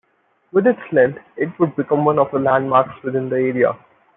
[0.51, 3.75] With its length, it would become one of the landmarks within the area.